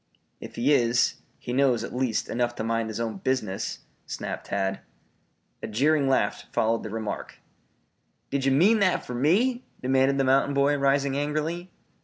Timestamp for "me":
9.13-9.63